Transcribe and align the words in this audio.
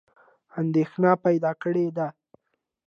اندېښنه 0.61 1.11
پیدا 1.25 1.51
کړې 1.63 1.87
ده. 1.97 2.07